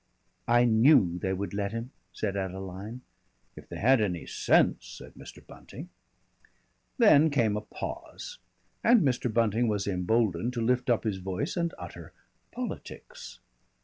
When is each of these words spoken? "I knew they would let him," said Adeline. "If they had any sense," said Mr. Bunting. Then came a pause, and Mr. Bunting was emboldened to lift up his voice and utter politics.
"I 0.47 0.65
knew 0.65 1.19
they 1.19 1.31
would 1.31 1.53
let 1.53 1.73
him," 1.73 1.91
said 2.11 2.35
Adeline. 2.35 3.01
"If 3.55 3.69
they 3.69 3.75
had 3.77 4.01
any 4.01 4.25
sense," 4.25 4.87
said 4.87 5.13
Mr. 5.13 5.45
Bunting. 5.45 5.89
Then 6.97 7.29
came 7.29 7.55
a 7.55 7.61
pause, 7.61 8.39
and 8.83 9.01
Mr. 9.03 9.31
Bunting 9.31 9.67
was 9.67 9.85
emboldened 9.85 10.53
to 10.53 10.61
lift 10.65 10.89
up 10.89 11.03
his 11.03 11.17
voice 11.17 11.55
and 11.55 11.75
utter 11.77 12.13
politics. 12.51 13.37